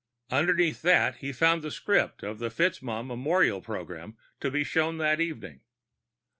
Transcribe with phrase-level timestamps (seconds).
[0.31, 5.21] Underneath that, he found the script of the FitzMaugham memorial program to be shown that
[5.21, 5.61] evening.